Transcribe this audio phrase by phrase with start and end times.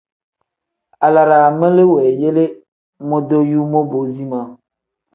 [1.05, 2.43] Alaraami li weeyele
[3.09, 4.47] modoyuu mobo zimaa.